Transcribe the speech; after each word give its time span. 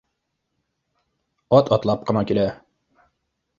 Ат 1.59 1.71
атлап 1.79 2.09
ҡына 2.11 2.25
килә 2.33 2.49